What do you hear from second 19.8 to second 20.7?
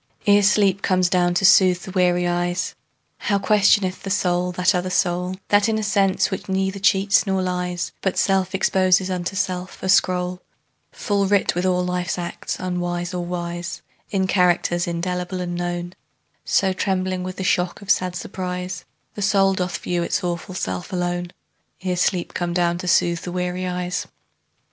its awful